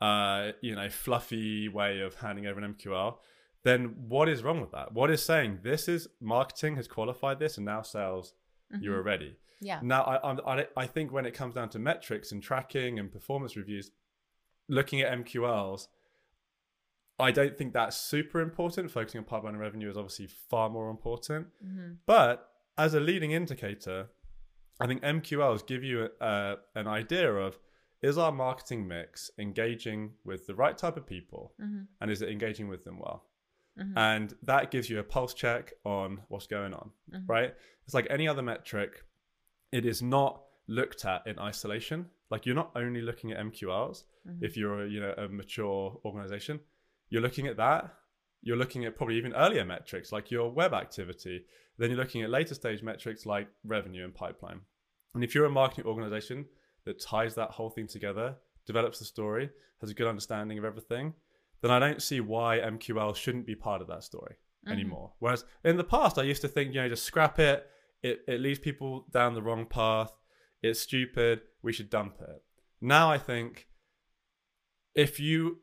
uh, 0.00 0.52
you 0.60 0.74
know, 0.74 0.88
fluffy 0.88 1.68
way 1.68 2.00
of 2.00 2.14
handing 2.16 2.46
over 2.46 2.60
an 2.60 2.74
MQL. 2.74 3.16
Then 3.64 3.94
what 4.08 4.28
is 4.28 4.42
wrong 4.44 4.60
with 4.60 4.70
that? 4.72 4.92
What 4.92 5.10
is 5.10 5.22
saying 5.22 5.60
this 5.62 5.88
is 5.88 6.06
marketing 6.20 6.76
has 6.76 6.86
qualified 6.86 7.38
this, 7.38 7.56
and 7.56 7.66
now 7.66 7.82
sales 7.82 8.34
you 8.80 8.90
Mhm. 8.90 8.94
are 8.96 9.02
ready. 9.02 9.36
Yeah. 9.60 9.80
Now, 9.82 10.02
I, 10.02 10.54
I 10.56 10.66
I 10.76 10.86
think 10.86 11.12
when 11.12 11.26
it 11.26 11.32
comes 11.34 11.54
down 11.54 11.68
to 11.70 11.78
metrics 11.78 12.32
and 12.32 12.42
tracking 12.42 12.98
and 12.98 13.10
performance 13.10 13.56
reviews, 13.56 13.90
looking 14.68 15.00
at 15.00 15.12
MQLs, 15.18 15.88
I 17.18 17.30
don't 17.30 17.56
think 17.56 17.72
that's 17.72 17.96
super 17.96 18.40
important. 18.40 18.90
Focusing 18.90 19.18
on 19.20 19.24
pipeline 19.24 19.54
and 19.54 19.60
revenue 19.60 19.88
is 19.88 19.96
obviously 19.96 20.26
far 20.50 20.68
more 20.68 20.90
important. 20.90 21.46
Mm-hmm. 21.64 21.92
But 22.06 22.48
as 22.76 22.92
a 22.94 23.00
leading 23.00 23.30
indicator, 23.30 24.08
I 24.78 24.86
think 24.86 25.02
MQLs 25.02 25.66
give 25.66 25.82
you 25.82 26.08
uh, 26.20 26.56
an 26.74 26.86
idea 26.86 27.32
of 27.32 27.58
is 28.02 28.18
our 28.18 28.30
marketing 28.32 28.86
mix 28.86 29.30
engaging 29.38 30.12
with 30.24 30.46
the 30.46 30.54
right 30.54 30.76
type 30.76 30.98
of 30.98 31.06
people 31.06 31.54
Mm-hmm. 31.58 31.84
and 32.00 32.10
is 32.10 32.20
it 32.20 32.28
engaging 32.28 32.68
with 32.68 32.84
them 32.84 32.98
well? 32.98 33.24
Mhm. 33.78 33.92
And 33.96 34.34
that 34.42 34.70
gives 34.70 34.90
you 34.90 34.98
a 34.98 35.02
pulse 35.02 35.32
check 35.32 35.72
on 35.84 36.22
what's 36.28 36.46
going 36.46 36.74
on, 36.74 36.90
Mhm. 37.10 37.24
right? 37.26 37.54
It's 37.86 37.94
like 37.94 38.06
any 38.10 38.28
other 38.28 38.42
metric, 38.42 39.02
it 39.76 39.84
is 39.92 40.00
not 40.02 40.32
looked 40.78 41.04
at 41.04 41.26
in 41.26 41.38
isolation. 41.38 41.98
Like 42.30 42.46
you're 42.46 42.54
not 42.62 42.72
only 42.74 43.00
looking 43.08 43.30
at 43.32 43.38
MQLs 43.38 43.98
Mhm. 44.26 44.42
if 44.42 44.56
you're 44.56 44.86
you 44.94 45.00
know 45.00 45.14
a 45.24 45.28
mature 45.28 46.00
organization, 46.04 46.60
you're 47.10 47.22
looking 47.22 47.46
at 47.46 47.56
that. 47.64 47.82
You're 48.42 48.56
looking 48.62 48.84
at 48.84 48.96
probably 48.96 49.16
even 49.16 49.32
earlier 49.34 49.64
metrics 49.64 50.12
like 50.12 50.30
your 50.30 50.50
web 50.60 50.72
activity. 50.84 51.36
Then 51.78 51.90
you're 51.90 51.98
looking 52.04 52.22
at 52.22 52.30
later 52.30 52.54
stage 52.54 52.82
metrics 52.82 53.26
like 53.26 53.48
revenue 53.64 54.04
and 54.04 54.14
pipeline. 54.14 54.60
And 55.14 55.22
if 55.24 55.34
you're 55.34 55.46
a 55.46 55.50
marketing 55.62 55.86
organization 55.86 56.46
that 56.84 57.00
ties 57.00 57.34
that 57.34 57.50
whole 57.52 57.70
thing 57.70 57.86
together, 57.86 58.36
develops 58.66 58.98
the 58.98 59.04
story, 59.04 59.50
has 59.80 59.90
a 59.90 59.94
good 59.94 60.06
understanding 60.08 60.58
of 60.58 60.64
everything, 60.64 61.14
then 61.62 61.70
I 61.70 61.78
don't 61.78 62.02
see 62.02 62.20
why 62.20 62.58
MQL 62.60 63.14
shouldn't 63.14 63.46
be 63.46 63.54
part 63.54 63.80
of 63.82 63.88
that 63.88 64.02
story 64.04 64.36
Mhm. 64.66 64.72
anymore. 64.72 65.14
Whereas 65.20 65.44
in 65.64 65.76
the 65.76 65.84
past, 65.84 66.18
I 66.18 66.22
used 66.22 66.42
to 66.42 66.48
think, 66.48 66.74
you 66.74 66.80
know, 66.82 66.88
just 66.88 67.04
scrap 67.04 67.38
it. 67.38 67.68
It, 68.02 68.20
it 68.28 68.40
leads 68.40 68.58
people 68.58 69.06
down 69.10 69.34
the 69.34 69.42
wrong 69.42 69.66
path. 69.66 70.12
It's 70.62 70.80
stupid. 70.80 71.42
We 71.62 71.72
should 71.72 71.90
dump 71.90 72.16
it. 72.20 72.42
Now 72.80 73.10
I 73.10 73.18
think 73.18 73.66
if 74.94 75.18
you 75.20 75.58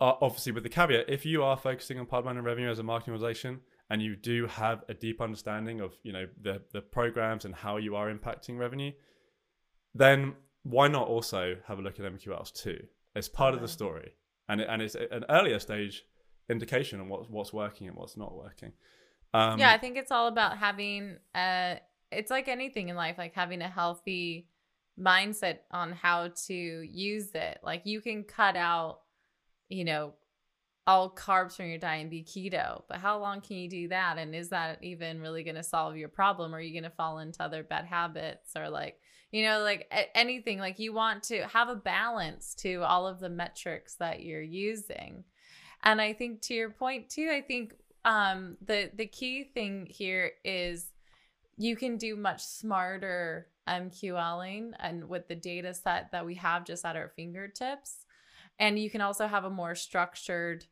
are 0.00 0.18
obviously 0.20 0.52
with 0.52 0.62
the 0.62 0.68
caveat, 0.68 1.08
if 1.08 1.24
you 1.24 1.42
are 1.42 1.56
focusing 1.56 1.98
on 1.98 2.06
pipeline 2.06 2.36
and 2.36 2.44
revenue 2.44 2.70
as 2.70 2.78
a 2.78 2.82
marketing 2.82 3.14
organization 3.14 3.60
and 3.88 4.02
you 4.02 4.16
do 4.16 4.46
have 4.46 4.84
a 4.88 4.94
deep 4.94 5.20
understanding 5.20 5.80
of, 5.80 5.96
you 6.02 6.12
know, 6.12 6.26
the, 6.42 6.62
the 6.72 6.80
programs 6.80 7.44
and 7.44 7.54
how 7.54 7.76
you 7.76 7.96
are 7.96 8.12
impacting 8.12 8.58
revenue, 8.58 8.92
then 9.94 10.34
why 10.64 10.88
not 10.88 11.08
also 11.08 11.56
have 11.66 11.78
a 11.78 11.82
look 11.82 11.98
at 11.98 12.04
MQLs 12.04 12.52
too? 12.52 12.78
It's 13.14 13.28
part 13.28 13.54
of 13.54 13.60
the 13.60 13.68
story. 13.68 14.12
And, 14.48 14.60
it, 14.60 14.68
and 14.70 14.82
it's 14.82 14.94
an 14.94 15.24
earlier 15.30 15.58
stage 15.58 16.04
indication 16.48 17.00
on 17.00 17.08
what's 17.08 17.28
what's 17.28 17.52
working 17.52 17.88
and 17.88 17.96
what's 17.96 18.16
not 18.16 18.36
working. 18.36 18.72
Um, 19.36 19.58
yeah, 19.58 19.72
I 19.72 19.78
think 19.78 19.96
it's 19.96 20.10
all 20.10 20.28
about 20.28 20.58
having 20.58 21.16
a. 21.34 21.80
It's 22.12 22.30
like 22.30 22.48
anything 22.48 22.88
in 22.88 22.96
life, 22.96 23.16
like 23.18 23.34
having 23.34 23.60
a 23.60 23.68
healthy 23.68 24.48
mindset 24.98 25.58
on 25.70 25.92
how 25.92 26.30
to 26.46 26.54
use 26.54 27.30
it. 27.34 27.58
Like 27.62 27.82
you 27.84 28.00
can 28.00 28.24
cut 28.24 28.56
out, 28.56 29.00
you 29.68 29.84
know, 29.84 30.14
all 30.86 31.10
carbs 31.10 31.56
from 31.56 31.66
your 31.66 31.78
diet 31.78 32.02
and 32.02 32.10
be 32.10 32.22
keto, 32.22 32.82
but 32.88 32.98
how 32.98 33.18
long 33.18 33.40
can 33.40 33.56
you 33.56 33.68
do 33.68 33.88
that? 33.88 34.18
And 34.18 34.34
is 34.34 34.50
that 34.50 34.82
even 34.82 35.20
really 35.20 35.42
going 35.42 35.56
to 35.56 35.62
solve 35.62 35.96
your 35.96 36.08
problem? 36.08 36.54
Or 36.54 36.58
are 36.58 36.60
you 36.60 36.72
going 36.72 36.90
to 36.90 36.96
fall 36.96 37.18
into 37.18 37.42
other 37.42 37.64
bad 37.64 37.84
habits 37.86 38.52
or 38.56 38.70
like, 38.70 39.00
you 39.32 39.44
know, 39.44 39.60
like 39.60 39.92
anything? 40.14 40.58
Like 40.60 40.78
you 40.78 40.92
want 40.92 41.24
to 41.24 41.42
have 41.48 41.68
a 41.68 41.74
balance 41.74 42.54
to 42.56 42.82
all 42.82 43.06
of 43.06 43.18
the 43.18 43.28
metrics 43.28 43.96
that 43.96 44.22
you're 44.22 44.40
using. 44.40 45.24
And 45.82 46.00
I 46.00 46.12
think 46.12 46.40
to 46.42 46.54
your 46.54 46.70
point 46.70 47.10
too, 47.10 47.30
I 47.32 47.40
think 47.42 47.74
um 48.06 48.56
the 48.64 48.90
the 48.94 49.06
key 49.06 49.44
thing 49.44 49.86
here 49.90 50.32
is 50.44 50.92
you 51.58 51.76
can 51.76 51.98
do 51.98 52.16
much 52.16 52.42
smarter 52.42 53.48
MQLing 53.68 54.72
and 54.78 55.08
with 55.08 55.28
the 55.28 55.34
data 55.34 55.74
set 55.74 56.12
that 56.12 56.24
we 56.24 56.34
have 56.36 56.64
just 56.64 56.84
at 56.84 56.96
our 56.96 57.08
fingertips. 57.08 58.04
And 58.58 58.78
you 58.78 58.90
can 58.90 59.00
also 59.00 59.26
have 59.26 59.44
a 59.44 59.50
more 59.50 59.74
structured 59.74 60.64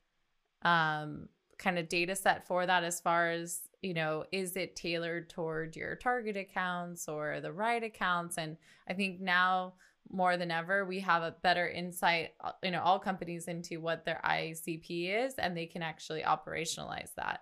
um 0.62 1.29
kind 1.59 1.79
of 1.79 1.88
data 1.88 2.17
set 2.17 2.47
for 2.47 2.67
that 2.67 2.85
as 2.85 3.00
far 3.00 3.31
as 3.31 3.61
you 3.83 3.95
know 3.95 4.25
is 4.33 4.57
it 4.57 4.75
tailored 4.75 5.29
toward 5.29 5.76
your 5.76 5.95
target 5.95 6.37
accounts 6.37 7.07
or 7.07 7.41
the 7.41 7.53
right 7.53 7.83
accounts 7.85 8.38
and 8.38 8.57
i 8.88 8.95
think 8.95 9.21
now 9.21 9.75
more 10.11 10.37
than 10.37 10.51
ever. 10.51 10.85
We 10.85 11.01
have 11.01 11.23
a 11.23 11.35
better 11.43 11.69
insight 11.69 12.31
uh, 12.43 12.53
you 12.63 12.71
know 12.71 12.83
all 12.83 12.99
companies 12.99 13.49
into 13.49 13.81
what 13.81 14.05
their 14.05 14.21
icp 14.25 14.87
is 15.27 15.35
and 15.35 15.57
they 15.57 15.67
can 15.67 15.83
actually 15.83 16.23
operationalize 16.23 17.15
that. 17.17 17.41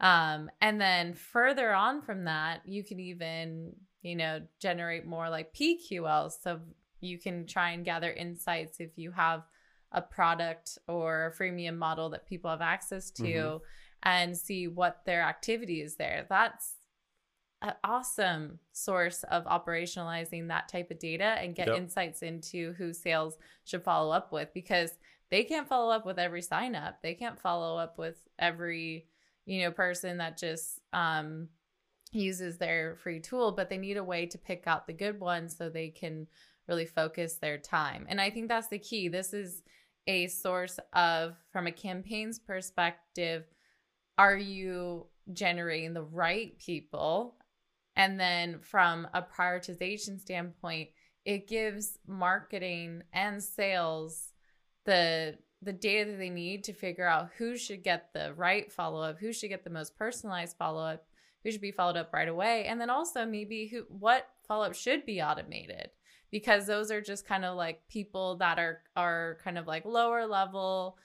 Um, 0.00 0.50
and 0.60 0.80
then 0.80 1.14
further 1.14 1.72
on 1.72 2.02
from 2.02 2.24
that 2.24 2.62
you 2.66 2.84
can 2.84 3.00
even 3.00 3.72
you 4.02 4.14
know 4.16 4.40
generate 4.60 5.04
more 5.06 5.28
like 5.28 5.52
pqls 5.54 6.32
so 6.42 6.60
you 7.00 7.18
can 7.18 7.46
try 7.46 7.70
and 7.70 7.84
gather 7.84 8.12
insights 8.12 8.80
if 8.80 8.90
you 8.96 9.10
have 9.12 9.42
a 9.92 10.02
product 10.02 10.78
or 10.86 11.26
a 11.26 11.42
freemium 11.42 11.76
model 11.76 12.10
that 12.10 12.26
people 12.26 12.50
have 12.50 12.60
access 12.60 13.10
to 13.10 13.22
Mhm. 13.22 13.60
and 14.02 14.36
see 14.36 14.68
what 14.68 15.04
their 15.04 15.22
activity 15.22 15.80
is 15.80 15.96
there. 15.96 16.26
That's 16.28 16.74
an 17.62 17.74
awesome 17.82 18.58
source 18.72 19.24
of 19.24 19.44
operationalizing 19.44 20.48
that 20.48 20.68
type 20.68 20.90
of 20.90 20.98
data 20.98 21.24
and 21.24 21.54
get 21.56 21.68
Yep. 21.68 21.76
insights 21.76 22.22
into 22.22 22.72
who 22.74 22.92
sales 22.92 23.36
should 23.64 23.82
follow 23.82 24.12
up 24.12 24.32
with 24.32 24.52
because 24.54 24.92
they 25.30 25.44
can't 25.44 25.68
follow 25.68 25.92
up 25.92 26.06
with 26.06 26.18
every 26.18 26.40
sign 26.42 26.74
up. 26.74 27.02
They 27.02 27.14
can't 27.14 27.38
follow 27.38 27.76
up 27.76 27.98
with 27.98 28.16
every 28.38 29.06
you 29.44 29.62
know 29.62 29.70
person 29.70 30.18
that 30.18 30.36
just 30.38 30.78
um 30.92 31.48
uses 32.12 32.58
their 32.58 32.96
free 32.96 33.18
tool 33.20 33.52
but 33.52 33.68
they 33.70 33.76
need 33.78 33.96
a 33.96 34.04
way 34.04 34.24
to 34.26 34.38
pick 34.38 34.64
out 34.66 34.86
the 34.86 34.92
good 34.92 35.18
ones 35.20 35.56
so 35.56 35.68
they 35.68 35.88
can 35.88 36.26
really 36.68 36.86
focus 36.86 37.34
their 37.36 37.58
time. 37.58 38.06
And 38.08 38.20
i 38.20 38.30
think 38.30 38.48
that's 38.48 38.68
the 38.68 38.78
key. 38.78 39.08
This 39.08 39.32
is 39.32 39.62
a 40.06 40.26
source 40.28 40.78
of 40.94 41.36
from 41.50 41.66
a 41.66 41.72
campaign's 41.72 42.38
perspective 42.38 43.44
are 44.16 44.36
you 44.36 45.06
generating 45.32 45.92
the 45.94 46.02
right 46.02 46.58
people 46.58 47.36
and 47.98 48.18
then 48.18 48.60
from 48.60 49.06
a 49.12 49.20
prioritization 49.22 50.18
standpoint 50.18 50.88
it 51.26 51.46
gives 51.46 51.98
marketing 52.06 53.02
and 53.12 53.44
sales 53.44 54.32
the 54.86 55.36
the 55.60 55.72
data 55.72 56.10
that 56.10 56.18
they 56.18 56.30
need 56.30 56.64
to 56.64 56.72
figure 56.72 57.06
out 57.06 57.30
who 57.36 57.56
should 57.56 57.82
get 57.82 58.12
the 58.14 58.32
right 58.34 58.72
follow 58.72 59.02
up, 59.02 59.18
who 59.18 59.32
should 59.32 59.50
get 59.50 59.64
the 59.64 59.70
most 59.70 59.96
personalized 59.96 60.56
follow 60.56 60.82
up, 60.82 61.04
who 61.42 61.50
should 61.50 61.60
be 61.60 61.72
followed 61.72 61.96
up 61.96 62.12
right 62.12 62.28
away, 62.28 62.64
and 62.66 62.80
then 62.80 62.90
also 62.90 63.26
maybe 63.26 63.66
who 63.66 63.82
what 63.88 64.28
follow 64.46 64.64
up 64.64 64.74
should 64.74 65.04
be 65.04 65.20
automated. 65.20 65.90
Because 66.30 66.66
those 66.66 66.90
are 66.90 67.00
just 67.00 67.26
kind 67.26 67.44
of 67.44 67.56
like 67.56 67.86
people 67.88 68.36
that 68.36 68.58
are 68.58 68.82
are 68.96 69.38
kind 69.42 69.58
of 69.58 69.66
like 69.66 69.84
lower 69.84 70.26
level 70.26 70.96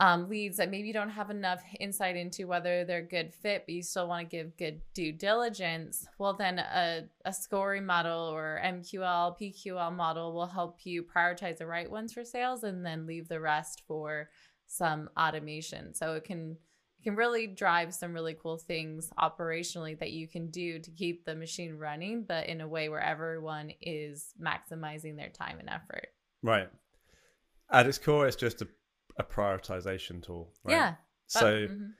um, 0.00 0.30
leads 0.30 0.56
that 0.56 0.70
maybe 0.70 0.88
you 0.88 0.94
don't 0.94 1.10
have 1.10 1.28
enough 1.28 1.62
insight 1.78 2.16
into 2.16 2.46
whether 2.46 2.84
they're 2.84 3.02
good 3.02 3.34
fit, 3.34 3.64
but 3.66 3.74
you 3.74 3.82
still 3.82 4.08
want 4.08 4.28
to 4.28 4.36
give 4.36 4.56
good 4.56 4.80
due 4.94 5.12
diligence. 5.12 6.06
Well, 6.18 6.32
then 6.32 6.58
a, 6.58 7.02
a 7.26 7.32
scoring 7.34 7.84
model 7.84 8.18
or 8.18 8.58
MQL, 8.64 9.38
PQL 9.38 9.94
model 9.94 10.32
will 10.32 10.46
help 10.46 10.78
you 10.84 11.02
prioritize 11.02 11.58
the 11.58 11.66
right 11.66 11.90
ones 11.90 12.14
for 12.14 12.24
sales 12.24 12.64
and 12.64 12.84
then 12.84 13.06
leave 13.06 13.28
the 13.28 13.40
rest 13.40 13.82
for 13.86 14.30
some 14.66 15.10
automation. 15.18 15.92
So 15.94 16.14
it 16.14 16.24
can 16.24 16.56
it 16.98 17.04
can 17.04 17.14
really 17.14 17.46
drive 17.46 17.92
some 17.92 18.14
really 18.14 18.36
cool 18.42 18.56
things 18.56 19.10
operationally 19.18 19.98
that 19.98 20.12
you 20.12 20.26
can 20.28 20.50
do 20.50 20.78
to 20.78 20.90
keep 20.90 21.24
the 21.26 21.34
machine 21.34 21.76
running, 21.76 22.24
but 22.24 22.46
in 22.46 22.62
a 22.62 22.68
way 22.68 22.88
where 22.88 23.00
everyone 23.00 23.72
is 23.82 24.32
maximizing 24.42 25.16
their 25.16 25.30
time 25.30 25.58
and 25.60 25.68
effort. 25.68 26.08
Right. 26.42 26.68
At 27.72 27.86
its 27.86 27.98
core, 27.98 28.26
it's 28.26 28.36
just 28.36 28.62
a, 28.62 28.68
a 29.20 29.24
prioritization 29.24 30.22
tool. 30.22 30.52
Right? 30.64 30.74
Yeah. 30.76 30.94
So 31.26 31.68
Mhm. 31.68 31.92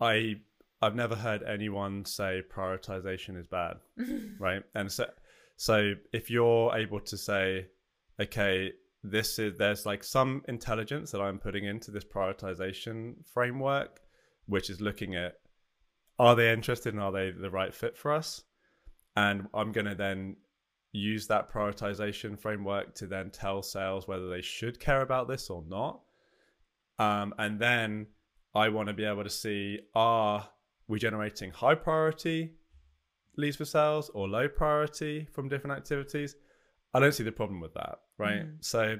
I 0.00 0.40
I've 0.82 0.94
never 0.94 1.14
heard 1.14 1.42
anyone 1.42 2.04
say 2.06 2.42
prioritization 2.56 3.36
is 3.38 3.46
bad, 3.46 3.78
right? 4.38 4.62
And 4.74 4.90
so 4.90 5.10
so 5.56 5.94
if 6.12 6.30
you're 6.30 6.74
able 6.74 7.00
to 7.00 7.16
say, 7.18 7.66
okay, 8.18 8.72
this 9.02 9.38
is 9.38 9.58
there's 9.58 9.84
like 9.86 10.04
some 10.04 10.42
intelligence 10.48 11.10
that 11.10 11.20
I'm 11.20 11.38
putting 11.38 11.64
into 11.64 11.90
this 11.90 12.04
prioritization 12.04 13.26
framework, 13.34 14.00
which 14.46 14.70
is 14.70 14.80
looking 14.80 15.16
at 15.16 15.34
are 16.18 16.36
they 16.36 16.52
interested 16.52 16.92
and 16.94 17.02
are 17.02 17.12
they 17.12 17.30
the 17.30 17.50
right 17.50 17.74
fit 17.74 17.96
for 17.96 18.12
us? 18.12 18.42
And 19.16 19.48
I'm 19.54 19.72
gonna 19.72 19.94
then 19.94 20.36
use 20.92 21.26
that 21.28 21.50
prioritization 21.52 22.38
framework 22.38 22.94
to 22.96 23.06
then 23.06 23.30
tell 23.30 23.62
sales 23.62 24.08
whether 24.08 24.28
they 24.28 24.42
should 24.42 24.80
care 24.80 25.02
about 25.02 25.28
this 25.28 25.48
or 25.50 25.62
not. 25.68 26.00
Um, 27.00 27.34
and 27.38 27.58
then 27.58 28.06
I 28.54 28.68
want 28.68 28.88
to 28.88 28.92
be 28.92 29.04
able 29.04 29.24
to 29.24 29.30
see 29.30 29.80
are 29.94 30.48
we 30.86 30.98
generating 30.98 31.50
high 31.50 31.74
priority 31.74 32.56
leads 33.36 33.56
for 33.56 33.64
sales 33.64 34.10
or 34.10 34.28
low 34.28 34.48
priority 34.48 35.26
from 35.32 35.48
different 35.48 35.78
activities? 35.78 36.36
I 36.92 37.00
don't 37.00 37.12
see 37.12 37.24
the 37.24 37.32
problem 37.32 37.60
with 37.60 37.72
that, 37.74 38.00
right? 38.18 38.42
Mhm. 38.42 38.64
So, 38.64 38.98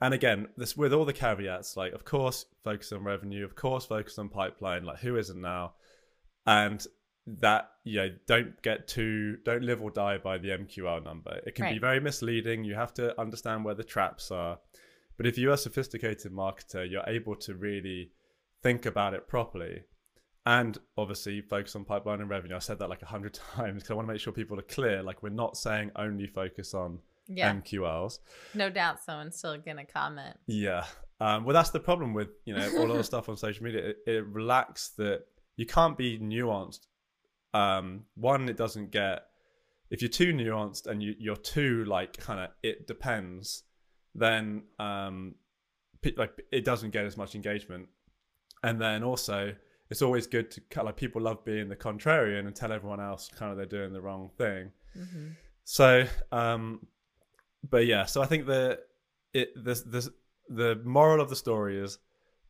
and 0.00 0.14
again, 0.14 0.48
this 0.56 0.76
with 0.76 0.92
all 0.94 1.04
the 1.04 1.12
caveats, 1.12 1.76
like 1.76 1.92
of 1.92 2.04
course 2.04 2.46
focus 2.64 2.90
on 2.92 3.04
revenue, 3.04 3.44
of 3.44 3.54
course 3.54 3.84
focus 3.84 4.18
on 4.18 4.28
pipeline, 4.30 4.84
like 4.84 5.00
who 5.00 5.16
isn't 5.16 5.40
now, 5.40 5.74
and 6.46 6.86
that 7.26 7.70
you 7.84 7.96
know 7.98 8.10
don't 8.26 8.60
get 8.62 8.88
too 8.88 9.36
don't 9.44 9.62
live 9.62 9.82
or 9.82 9.90
die 9.90 10.18
by 10.18 10.38
the 10.38 10.50
MQL 10.50 11.04
number. 11.04 11.40
It 11.46 11.54
can 11.54 11.66
be 11.74 11.78
very 11.78 12.00
misleading. 12.00 12.64
You 12.64 12.76
have 12.76 12.94
to 12.94 13.20
understand 13.20 13.64
where 13.64 13.74
the 13.74 13.84
traps 13.84 14.30
are. 14.30 14.58
But 15.16 15.26
if 15.26 15.36
you're 15.38 15.52
a 15.52 15.58
sophisticated 15.58 16.32
marketer, 16.32 16.88
you're 16.90 17.04
able 17.06 17.36
to 17.36 17.54
really 17.54 18.10
think 18.62 18.86
about 18.86 19.14
it 19.14 19.28
properly. 19.28 19.82
And 20.44 20.76
obviously 20.96 21.40
focus 21.40 21.76
on 21.76 21.84
pipeline 21.84 22.20
and 22.20 22.28
revenue. 22.28 22.56
I 22.56 22.58
said 22.58 22.78
that 22.80 22.88
like 22.90 23.02
a 23.02 23.06
hundred 23.06 23.34
times 23.54 23.74
because 23.82 23.90
I 23.90 23.94
want 23.94 24.08
to 24.08 24.12
make 24.12 24.20
sure 24.20 24.32
people 24.32 24.58
are 24.58 24.62
clear. 24.62 25.02
Like 25.02 25.22
we're 25.22 25.28
not 25.30 25.56
saying 25.56 25.92
only 25.96 26.26
focus 26.26 26.74
on 26.74 26.98
Yeah. 27.28 27.52
MQLs. 27.54 28.18
no 28.54 28.68
doubt 28.68 29.00
someone's 29.04 29.36
still 29.38 29.56
gonna 29.58 29.86
comment. 29.86 30.36
Yeah. 30.46 30.84
Um, 31.20 31.44
well, 31.44 31.54
that's 31.54 31.70
the 31.70 31.78
problem 31.78 32.12
with 32.14 32.30
you 32.44 32.54
know 32.54 32.68
all 32.78 32.90
of 32.90 32.96
the 32.96 33.04
stuff 33.12 33.28
on 33.28 33.36
social 33.36 33.62
media. 33.64 33.90
It, 33.90 33.96
it 34.06 34.36
lacks 34.36 34.88
that 34.98 35.22
you 35.56 35.66
can't 35.66 35.96
be 35.96 36.18
nuanced. 36.18 36.86
Um, 37.54 38.06
one, 38.16 38.48
it 38.48 38.56
doesn't 38.56 38.90
get 38.90 39.26
if 39.90 40.00
you're 40.02 40.08
too 40.08 40.32
nuanced 40.32 40.86
and 40.88 41.00
you, 41.02 41.14
you're 41.18 41.36
too 41.36 41.84
like 41.84 42.16
kind 42.16 42.40
of 42.40 42.50
it 42.64 42.88
depends, 42.88 43.62
then 44.14 44.62
um, 44.78 45.34
like 46.16 46.32
it 46.50 46.64
doesn't 46.64 46.90
get 46.90 47.04
as 47.04 47.16
much 47.16 47.34
engagement. 47.34 47.88
And 48.62 48.80
then 48.80 49.02
also, 49.02 49.54
it's 49.90 50.02
always 50.02 50.26
good 50.26 50.50
to 50.52 50.60
kind 50.70 50.82
of 50.82 50.86
like 50.86 50.96
people 50.96 51.20
love 51.20 51.44
being 51.44 51.68
the 51.68 51.76
contrarian 51.76 52.46
and 52.46 52.54
tell 52.54 52.72
everyone 52.72 53.00
else 53.00 53.28
kind 53.28 53.50
of 53.50 53.56
they're 53.56 53.66
doing 53.66 53.92
the 53.92 54.00
wrong 54.00 54.30
thing. 54.38 54.72
hmm 54.94 55.28
So, 55.64 56.06
um, 56.30 56.86
but 57.68 57.86
yeah, 57.86 58.04
so 58.04 58.22
I 58.22 58.26
think 58.26 58.46
the 58.46 58.80
it 59.34 59.50
this 59.56 59.82
this 59.82 60.08
the 60.48 60.80
moral 60.84 61.20
of 61.20 61.28
the 61.30 61.36
story 61.36 61.80
is, 61.80 61.98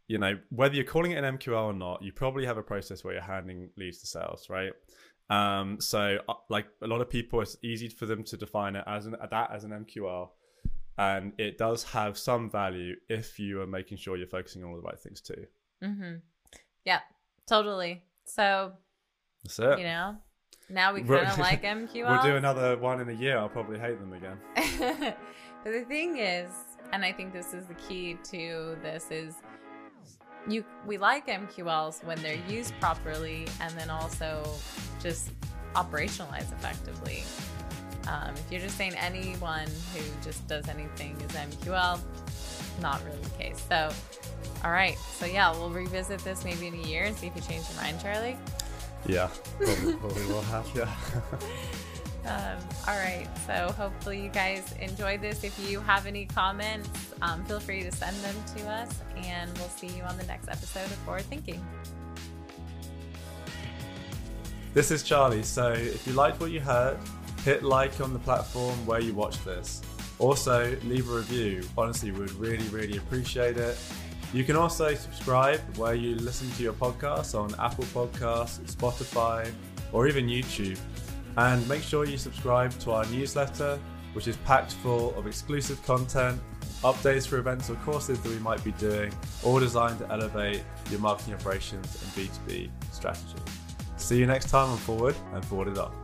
you 0.08 0.18
know, 0.18 0.38
whether 0.50 0.74
you're 0.74 0.84
calling 0.84 1.12
it 1.12 1.22
an 1.22 1.38
MQL 1.38 1.64
or 1.64 1.72
not, 1.72 2.02
you 2.02 2.12
probably 2.12 2.46
have 2.46 2.58
a 2.58 2.62
process 2.62 3.04
where 3.04 3.14
you're 3.14 3.22
handing 3.22 3.70
leads 3.76 3.98
to 4.00 4.06
sales, 4.06 4.48
right? 4.50 4.72
Um, 5.30 5.80
so 5.80 6.18
uh, 6.28 6.34
like 6.50 6.66
a 6.82 6.86
lot 6.86 7.00
of 7.00 7.08
people, 7.08 7.40
it's 7.40 7.56
easy 7.62 7.88
for 7.88 8.06
them 8.06 8.22
to 8.24 8.36
define 8.36 8.76
it 8.76 8.84
as 8.86 9.06
an 9.06 9.16
that 9.30 9.50
as 9.52 9.64
an 9.64 9.70
MQL, 9.70 10.28
and 10.98 11.32
it 11.38 11.58
does 11.58 11.84
have 11.84 12.18
some 12.18 12.50
value 12.50 12.96
if 13.08 13.38
you 13.38 13.60
are 13.60 13.66
making 13.66 13.98
sure 13.98 14.16
you're 14.16 14.26
focusing 14.26 14.62
on 14.62 14.70
all 14.70 14.76
the 14.76 14.82
right 14.82 14.98
things 14.98 15.20
too. 15.20 15.46
hmm 15.82 16.14
Yeah, 16.84 17.00
totally. 17.46 18.02
So 18.24 18.72
That's 19.44 19.58
it. 19.58 19.78
you 19.78 19.84
know, 19.84 20.16
now 20.68 20.92
we 20.92 21.02
kind 21.02 21.28
of 21.28 21.38
like 21.38 21.62
MQL. 21.62 22.08
We'll 22.08 22.22
do 22.22 22.36
another 22.36 22.76
one 22.78 23.00
in 23.00 23.08
a 23.08 23.12
year. 23.12 23.38
I'll 23.38 23.48
probably 23.48 23.78
hate 23.78 23.98
them 23.98 24.12
again. 24.12 24.38
but 25.64 25.72
the 25.72 25.84
thing 25.84 26.18
is, 26.18 26.50
and 26.92 27.04
I 27.04 27.12
think 27.12 27.32
this 27.32 27.54
is 27.54 27.66
the 27.66 27.74
key 27.74 28.18
to 28.30 28.76
this 28.82 29.10
is 29.10 29.34
you 30.48 30.64
we 30.86 30.98
like 30.98 31.26
MQLs 31.28 32.04
when 32.04 32.20
they're 32.22 32.40
used 32.48 32.78
properly 32.80 33.46
and 33.60 33.72
then 33.78 33.90
also 33.90 34.42
just 35.00 35.30
operationalized 35.74 36.52
effectively. 36.52 37.22
Um, 38.08 38.34
if 38.34 38.50
you're 38.50 38.60
just 38.60 38.76
saying 38.76 38.94
anyone 38.96 39.66
who 39.94 40.00
just 40.22 40.46
does 40.48 40.68
anything 40.68 41.16
is 41.20 41.32
MQL, 41.32 42.00
not 42.80 43.02
really 43.04 43.22
the 43.22 43.30
case. 43.30 43.64
So, 43.68 43.90
all 44.64 44.70
right. 44.70 44.96
So 45.18 45.26
yeah, 45.26 45.50
we'll 45.52 45.70
revisit 45.70 46.20
this 46.20 46.44
maybe 46.44 46.66
in 46.66 46.74
a 46.74 46.88
year 46.88 47.04
and 47.04 47.16
see 47.16 47.28
if 47.28 47.36
you 47.36 47.42
change 47.42 47.64
your 47.72 47.82
mind, 47.82 48.00
Charlie. 48.00 48.36
Yeah, 49.06 49.28
probably, 49.58 49.94
probably 49.94 50.26
will 50.26 50.42
have. 50.42 50.68
Yeah. 50.74 50.94
Um, 52.24 52.56
all 52.86 52.96
right. 52.96 53.26
So 53.46 53.74
hopefully 53.76 54.22
you 54.22 54.28
guys 54.28 54.72
enjoyed 54.80 55.20
this. 55.20 55.42
If 55.42 55.58
you 55.68 55.80
have 55.80 56.06
any 56.06 56.24
comments, 56.24 56.88
um, 57.20 57.44
feel 57.46 57.58
free 57.58 57.82
to 57.82 57.90
send 57.90 58.16
them 58.18 58.36
to 58.56 58.68
us, 58.68 59.00
and 59.16 59.50
we'll 59.58 59.68
see 59.68 59.88
you 59.88 60.04
on 60.04 60.16
the 60.16 60.24
next 60.26 60.48
episode 60.48 60.84
of 60.84 60.92
Forward 60.98 61.24
Thinking. 61.24 61.64
This 64.72 64.90
is 64.90 65.02
Charlie. 65.02 65.42
So 65.42 65.72
if 65.72 66.06
you 66.06 66.12
liked 66.12 66.40
what 66.40 66.52
you 66.52 66.60
heard, 66.60 66.96
hit 67.44 67.62
like 67.62 68.00
on 68.00 68.12
the 68.12 68.18
platform 68.20 68.74
where 68.86 69.00
you 69.00 69.14
watch 69.14 69.42
this. 69.44 69.82
Also, 70.18 70.76
leave 70.84 71.10
a 71.10 71.16
review. 71.16 71.62
Honestly, 71.76 72.10
we 72.10 72.20
would 72.20 72.32
really, 72.34 72.66
really 72.68 72.98
appreciate 72.98 73.56
it. 73.56 73.76
You 74.32 74.44
can 74.44 74.56
also 74.56 74.94
subscribe 74.94 75.60
where 75.76 75.94
you 75.94 76.14
listen 76.14 76.50
to 76.52 76.62
your 76.62 76.72
podcasts 76.72 77.38
on 77.38 77.54
Apple 77.58 77.84
Podcasts, 77.86 78.60
Spotify, 78.74 79.50
or 79.92 80.06
even 80.06 80.26
YouTube. 80.26 80.78
And 81.36 81.66
make 81.68 81.82
sure 81.82 82.04
you 82.04 82.16
subscribe 82.16 82.72
to 82.80 82.92
our 82.92 83.04
newsletter, 83.06 83.78
which 84.12 84.28
is 84.28 84.36
packed 84.38 84.72
full 84.74 85.14
of 85.16 85.26
exclusive 85.26 85.84
content, 85.84 86.40
updates 86.82 87.26
for 87.26 87.38
events 87.38 87.70
or 87.70 87.74
courses 87.76 88.20
that 88.20 88.28
we 88.28 88.38
might 88.38 88.62
be 88.64 88.72
doing, 88.72 89.12
all 89.44 89.58
designed 89.58 89.98
to 89.98 90.10
elevate 90.10 90.62
your 90.90 91.00
marketing 91.00 91.34
operations 91.34 92.02
and 92.02 92.28
B2B 92.28 92.70
strategy. 92.90 93.38
See 93.96 94.18
you 94.18 94.26
next 94.26 94.50
time 94.50 94.68
on 94.68 94.78
Forward 94.78 95.16
and 95.32 95.44
Forward 95.44 95.68
It 95.68 95.78
Up. 95.78 96.01